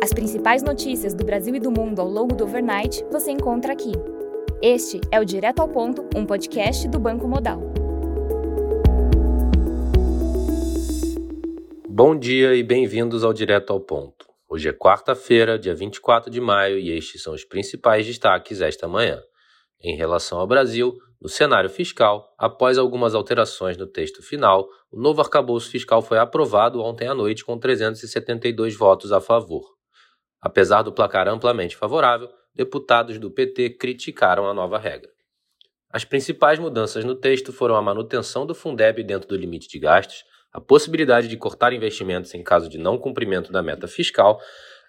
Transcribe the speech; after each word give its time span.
As 0.00 0.12
principais 0.12 0.62
notícias 0.62 1.12
do 1.12 1.24
Brasil 1.24 1.52
e 1.56 1.58
do 1.58 1.72
mundo 1.72 2.00
ao 2.00 2.08
longo 2.08 2.32
do 2.32 2.44
overnight 2.44 3.04
você 3.10 3.32
encontra 3.32 3.72
aqui. 3.72 3.90
Este 4.62 5.00
é 5.10 5.18
o 5.18 5.24
Direto 5.24 5.58
ao 5.58 5.68
Ponto, 5.68 6.08
um 6.14 6.24
podcast 6.24 6.86
do 6.86 7.00
Banco 7.00 7.26
Modal. 7.26 7.60
Bom 11.88 12.16
dia 12.16 12.54
e 12.54 12.62
bem-vindos 12.62 13.24
ao 13.24 13.32
Direto 13.32 13.72
ao 13.72 13.80
Ponto. 13.80 14.24
Hoje 14.48 14.68
é 14.68 14.72
quarta-feira, 14.72 15.58
dia 15.58 15.74
24 15.74 16.30
de 16.30 16.40
maio, 16.40 16.78
e 16.78 16.96
estes 16.96 17.20
são 17.20 17.34
os 17.34 17.44
principais 17.44 18.06
destaques 18.06 18.60
esta 18.60 18.86
manhã. 18.86 19.20
Em 19.82 19.96
relação 19.96 20.38
ao 20.38 20.46
Brasil, 20.46 20.96
no 21.20 21.28
cenário 21.28 21.68
fiscal, 21.68 22.32
após 22.38 22.78
algumas 22.78 23.16
alterações 23.16 23.76
no 23.76 23.86
texto 23.86 24.22
final, 24.22 24.68
o 24.92 25.00
novo 25.00 25.20
arcabouço 25.20 25.68
fiscal 25.68 26.00
foi 26.00 26.18
aprovado 26.18 26.80
ontem 26.80 27.08
à 27.08 27.14
noite 27.14 27.44
com 27.44 27.58
372 27.58 28.76
votos 28.76 29.10
a 29.10 29.20
favor. 29.20 29.77
Apesar 30.40 30.82
do 30.82 30.92
placar 30.92 31.26
amplamente 31.28 31.76
favorável, 31.76 32.28
deputados 32.54 33.18
do 33.18 33.30
PT 33.30 33.70
criticaram 33.70 34.46
a 34.46 34.54
nova 34.54 34.78
regra. 34.78 35.10
As 35.90 36.04
principais 36.04 36.58
mudanças 36.58 37.04
no 37.04 37.14
texto 37.14 37.52
foram 37.52 37.74
a 37.74 37.82
manutenção 37.82 38.46
do 38.46 38.54
Fundeb 38.54 39.02
dentro 39.02 39.28
do 39.28 39.36
limite 39.36 39.68
de 39.68 39.78
gastos, 39.78 40.24
a 40.52 40.60
possibilidade 40.60 41.28
de 41.28 41.36
cortar 41.36 41.72
investimentos 41.72 42.34
em 42.34 42.42
caso 42.42 42.68
de 42.68 42.78
não 42.78 42.98
cumprimento 42.98 43.50
da 43.50 43.62
meta 43.62 43.88
fiscal, 43.88 44.40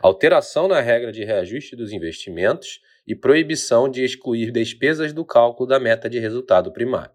alteração 0.00 0.68
na 0.68 0.80
regra 0.80 1.12
de 1.12 1.24
reajuste 1.24 1.76
dos 1.76 1.92
investimentos 1.92 2.80
e 3.06 3.14
proibição 3.14 3.88
de 3.88 4.04
excluir 4.04 4.50
despesas 4.50 5.12
do 5.12 5.24
cálculo 5.24 5.68
da 5.68 5.80
meta 5.80 6.10
de 6.10 6.18
resultado 6.18 6.72
primário. 6.72 7.12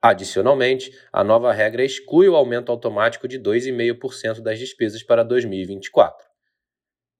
Adicionalmente, 0.00 0.92
a 1.12 1.24
nova 1.24 1.52
regra 1.52 1.84
exclui 1.84 2.28
o 2.28 2.36
aumento 2.36 2.70
automático 2.70 3.26
de 3.26 3.38
2,5% 3.38 4.40
das 4.40 4.58
despesas 4.58 5.02
para 5.02 5.24
2024. 5.24 6.27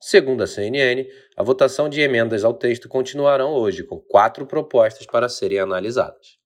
Segundo 0.01 0.43
a 0.43 0.47
CNN, 0.47 1.09
a 1.37 1.43
votação 1.43 1.89
de 1.89 2.01
emendas 2.01 2.45
ao 2.45 2.55
texto 2.55 2.89
continuarão 2.89 3.53
hoje, 3.53 3.83
com 3.83 3.99
quatro 3.99 4.47
propostas 4.47 5.07
para 5.07 5.29
serem 5.29 5.59
analisadas. 5.59 6.39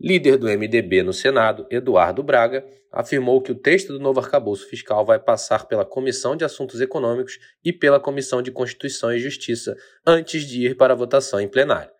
Líder 0.00 0.36
do 0.36 0.46
MDB 0.46 1.02
no 1.02 1.12
Senado, 1.12 1.66
Eduardo 1.70 2.22
Braga, 2.22 2.64
afirmou 2.92 3.42
que 3.42 3.50
o 3.50 3.54
texto 3.56 3.92
do 3.92 3.98
novo 3.98 4.20
arcabouço 4.20 4.68
fiscal 4.68 5.04
vai 5.04 5.18
passar 5.18 5.66
pela 5.66 5.84
Comissão 5.84 6.36
de 6.36 6.44
Assuntos 6.44 6.80
Econômicos 6.80 7.38
e 7.64 7.72
pela 7.72 7.98
Comissão 7.98 8.40
de 8.40 8.52
Constituição 8.52 9.12
e 9.12 9.18
Justiça 9.18 9.76
antes 10.06 10.44
de 10.46 10.66
ir 10.66 10.76
para 10.76 10.92
a 10.92 10.96
votação 10.96 11.40
em 11.40 11.48
plenário. 11.48 11.90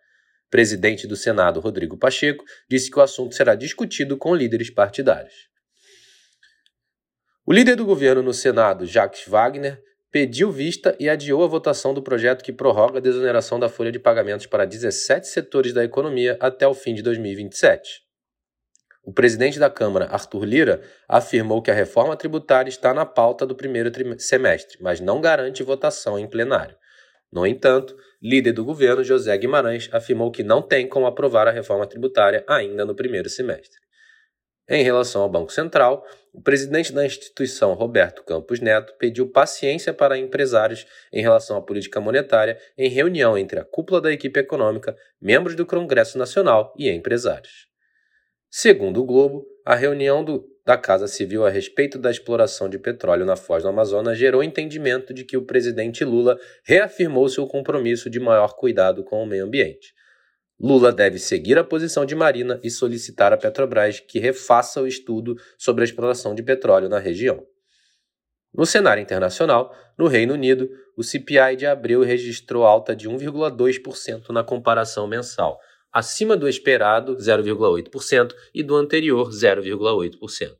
Presidente 0.49 1.05
do 1.05 1.15
Senado, 1.17 1.59
Rodrigo 1.59 1.97
Pacheco, 1.97 2.43
disse 2.69 2.89
que 2.89 2.97
o 2.97 3.01
assunto 3.01 3.35
será 3.35 3.53
discutido 3.53 4.17
com 4.17 4.33
líderes 4.33 4.69
partidários. 4.69 5.49
O 7.45 7.51
líder 7.51 7.75
do 7.75 7.85
governo 7.85 8.23
no 8.23 8.33
Senado, 8.33 8.85
Jacques 8.85 9.27
Wagner, 9.27 9.81
pediu 10.11 10.51
vista 10.51 10.95
e 10.99 11.09
adiou 11.09 11.43
a 11.43 11.47
votação 11.47 11.93
do 11.93 12.01
projeto 12.01 12.43
que 12.43 12.51
prorroga 12.51 12.97
a 12.97 13.01
desoneração 13.01 13.59
da 13.59 13.69
folha 13.69 13.91
de 13.91 13.99
pagamentos 13.99 14.45
para 14.45 14.65
17 14.65 15.27
setores 15.27 15.73
da 15.73 15.83
economia 15.83 16.37
até 16.39 16.67
o 16.67 16.73
fim 16.73 16.93
de 16.93 17.01
2027. 17.03 18.01
O 19.03 19.13
presidente 19.13 19.57
da 19.57 19.69
Câmara, 19.69 20.05
Arthur 20.05 20.45
Lira, 20.45 20.81
afirmou 21.07 21.61
que 21.61 21.71
a 21.71 21.73
reforma 21.73 22.15
tributária 22.15 22.69
está 22.69 22.93
na 22.93 23.05
pauta 23.05 23.45
do 23.45 23.55
primeiro 23.55 23.91
semestre, 24.19 24.77
mas 24.81 24.99
não 24.99 25.21
garante 25.21 25.63
votação 25.63 26.19
em 26.19 26.27
plenário. 26.27 26.75
No 27.31 27.45
entanto, 27.45 27.95
líder 28.21 28.51
do 28.51 28.65
governo, 28.65 29.03
José 29.03 29.35
Guimarães, 29.37 29.89
afirmou 29.91 30.31
que 30.31 30.43
não 30.43 30.61
tem 30.61 30.87
como 30.87 31.05
aprovar 31.05 31.47
a 31.47 31.51
reforma 31.51 31.87
tributária 31.87 32.43
ainda 32.47 32.85
no 32.85 32.95
primeiro 32.95 33.29
semestre. 33.29 33.79
Em 34.69 34.83
relação 34.83 35.23
ao 35.23 35.29
Banco 35.29 35.51
Central, 35.51 36.05
o 36.31 36.39
presidente 36.39 36.93
da 36.93 37.03
instituição, 37.03 37.73
Roberto 37.73 38.23
Campos 38.23 38.59
Neto, 38.59 38.93
pediu 38.99 39.27
paciência 39.27 39.91
para 39.91 40.15
empresários 40.15 40.85
em 41.11 41.23
relação 41.23 41.57
à 41.57 41.61
política 41.61 41.99
monetária 41.99 42.55
em 42.77 42.87
reunião 42.87 43.35
entre 43.35 43.59
a 43.59 43.65
cúpula 43.65 43.99
da 43.99 44.13
equipe 44.13 44.39
econômica, 44.39 44.95
membros 45.19 45.55
do 45.55 45.65
Congresso 45.65 46.19
Nacional 46.19 46.71
e 46.77 46.87
empresários. 46.87 47.67
Segundo 48.47 49.01
o 49.01 49.05
Globo, 49.05 49.43
a 49.65 49.73
reunião 49.73 50.23
do, 50.23 50.45
da 50.63 50.77
Casa 50.77 51.07
Civil 51.07 51.47
a 51.47 51.49
respeito 51.49 51.97
da 51.97 52.11
exploração 52.11 52.69
de 52.69 52.77
petróleo 52.77 53.25
na 53.25 53.35
Foz 53.35 53.63
do 53.63 53.69
Amazonas 53.69 54.19
gerou 54.19 54.43
entendimento 54.43 55.15
de 55.15 55.23
que 55.23 55.35
o 55.35 55.45
presidente 55.45 56.05
Lula 56.05 56.37
reafirmou 56.63 57.27
seu 57.27 57.47
compromisso 57.47 58.07
de 58.07 58.19
maior 58.19 58.55
cuidado 58.55 59.03
com 59.03 59.23
o 59.23 59.25
meio 59.25 59.45
ambiente. 59.45 59.95
Lula 60.61 60.91
deve 60.91 61.17
seguir 61.19 61.57
a 61.57 61.63
posição 61.63 62.05
de 62.05 62.13
Marina 62.13 62.59
e 62.61 62.69
solicitar 62.69 63.31
à 63.31 63.37
Petrobras 63.37 64.01
que 64.01 64.19
refaça 64.19 64.81
o 64.81 64.87
estudo 64.87 65.37
sobre 65.57 65.83
a 65.83 65.85
exploração 65.85 66.35
de 66.35 66.43
petróleo 66.43 66.89
na 66.89 66.99
região. 66.99 67.45
No 68.53 68.65
cenário 68.65 69.01
internacional, 69.01 69.73
no 69.97 70.07
Reino 70.07 70.33
Unido, 70.33 70.69
o 70.97 71.03
CPI 71.03 71.55
de 71.55 71.65
abril 71.65 72.01
registrou 72.01 72.65
alta 72.65 72.93
de 72.93 73.07
1,2% 73.07 74.29
na 74.29 74.43
comparação 74.43 75.07
mensal, 75.07 75.59
acima 75.93 76.35
do 76.35 76.49
esperado 76.49 77.15
0,8% 77.15 78.33
e 78.53 78.61
do 78.61 78.75
anterior 78.75 79.29
0,8%. 79.29 80.57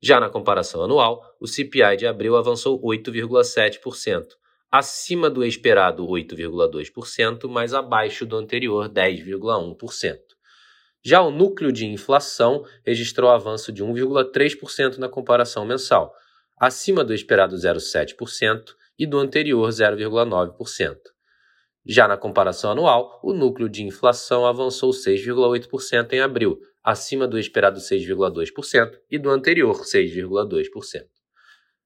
Já 0.00 0.18
na 0.18 0.28
comparação 0.28 0.82
anual, 0.82 1.22
o 1.38 1.46
CPI 1.46 1.96
de 1.96 2.06
abril 2.08 2.34
avançou 2.34 2.82
8,7%, 2.82 4.26
acima 4.72 5.28
do 5.28 5.44
esperado 5.44 6.06
8,2%, 6.06 7.46
mas 7.46 7.74
abaixo 7.74 8.24
do 8.24 8.38
anterior 8.38 8.88
10,1%. 8.88 10.18
Já 11.04 11.20
o 11.20 11.30
núcleo 11.30 11.70
de 11.70 11.84
inflação 11.84 12.64
registrou 12.82 13.30
avanço 13.30 13.70
de 13.70 13.84
1,3% 13.84 14.96
na 14.96 15.10
comparação 15.10 15.66
mensal, 15.66 16.14
acima 16.58 17.04
do 17.04 17.12
esperado 17.12 17.54
0,7% 17.54 18.74
e 18.98 19.06
do 19.06 19.18
anterior 19.18 19.68
0,9%. 19.68 20.96
Já 21.84 22.08
na 22.08 22.16
comparação 22.16 22.70
anual, 22.70 23.20
o 23.22 23.34
núcleo 23.34 23.68
de 23.68 23.82
inflação 23.82 24.46
avançou 24.46 24.90
6,8% 24.90 26.14
em 26.14 26.20
abril, 26.20 26.58
acima 26.82 27.28
do 27.28 27.38
esperado 27.38 27.78
6,2% 27.78 28.98
e 29.10 29.18
do 29.18 29.28
anterior 29.28 29.82
6,2%. 29.82 31.04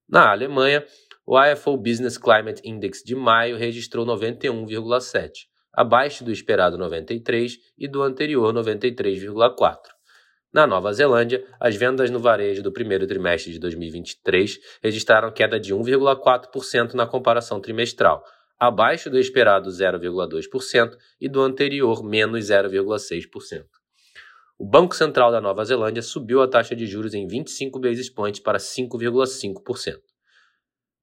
Na 0.09 0.31
Alemanha, 0.31 0.87
o 1.27 1.37
IFO 1.45 1.77
Business 1.77 2.17
Climate 2.17 2.63
Index 2.65 3.03
de 3.03 3.17
maio 3.17 3.57
registrou 3.57 4.07
91,7, 4.07 5.31
abaixo 5.73 6.23
do 6.23 6.31
esperado 6.31 6.79
93 6.79 7.59
e 7.77 7.89
do 7.89 8.01
anterior 8.01 8.55
93,4. 8.55 9.79
Na 10.53 10.69
Nova 10.69 10.93
Zelândia, 10.93 11.45
as 11.59 11.75
vendas 11.75 12.11
no 12.11 12.21
varejo 12.21 12.63
do 12.63 12.73
primeiro 12.73 13.09
trimestre 13.09 13.53
de 13.53 13.59
2023 13.59 14.61
registraram 14.81 15.33
queda 15.33 15.59
de 15.59 15.75
1,4% 15.75 16.95
na 16.95 17.07
comparação 17.09 17.61
trimestral, 17.61 18.23
abaixo 18.57 19.11
do 19.11 19.19
esperado 19.19 19.69
0,2% 19.69 20.97
e 21.21 21.29
do 21.29 21.43
anterior 21.43 22.05
menos 22.05 22.45
0,6%. 22.45 23.65
O 24.57 24.65
Banco 24.65 24.95
Central 24.95 25.33
da 25.33 25.41
Nova 25.41 25.65
Zelândia 25.65 26.03
subiu 26.03 26.41
a 26.41 26.49
taxa 26.49 26.77
de 26.77 26.87
juros 26.87 27.15
em 27.15 27.27
25 27.27 27.81
basis 27.81 28.09
points 28.09 28.41
para 28.41 28.59
5,5%. 28.59 30.06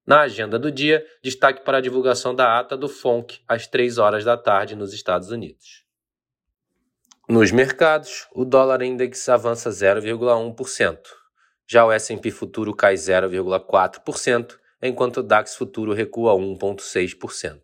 Na 0.06 0.22
agenda 0.22 0.60
do 0.60 0.70
dia, 0.70 1.06
destaque 1.24 1.64
para 1.64 1.78
a 1.78 1.82
divulgação 1.82 2.36
da 2.36 2.60
ata 2.60 2.76
do 2.76 2.90
FONC 2.90 3.40
às 3.48 3.68
3 3.68 3.98
horas 3.98 4.26
da 4.26 4.36
tarde 4.36 4.76
nos 4.76 4.94
Estados 4.94 5.32
Unidos. 5.32 5.86
Nos 7.30 7.52
mercados, 7.52 8.28
o 8.34 8.44
dólar 8.44 8.82
index 8.82 9.30
avança 9.30 9.70
0,1%. 9.70 10.98
Já 11.66 11.86
o 11.86 11.92
S&P 11.92 12.32
futuro 12.32 12.76
cai 12.76 12.96
0,4%, 12.96 14.60
enquanto 14.82 15.18
o 15.18 15.24
DAX 15.24 15.56
futuro 15.56 15.94
recua 15.94 16.34
1,6%. 16.34 17.62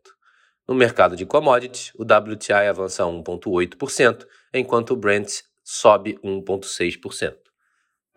No 0.66 0.74
mercado 0.74 1.18
de 1.18 1.26
commodities, 1.26 1.92
o 1.96 2.04
WTI 2.04 2.70
avança 2.70 3.04
1,8%, 3.04 4.26
enquanto 4.54 4.92
o 4.92 4.96
Brent 4.96 5.42
sobe 5.62 6.18
1,6%. 6.24 7.49